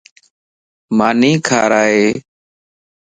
ماني 0.97 1.31
کارائي 1.47 2.05